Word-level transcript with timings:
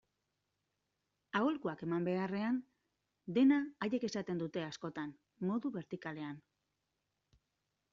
Aholkuak 1.39 1.83
eman 1.89 2.07
beharrean, 2.07 2.57
dena 3.37 3.61
haiek 3.87 4.09
esaten 4.11 4.43
dute 4.45 4.67
askotan, 4.73 5.17
modu 5.53 5.75
bertikalean. 5.81 6.47